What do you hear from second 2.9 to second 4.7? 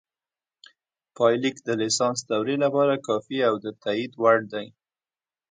کافي او د تائید وړ دی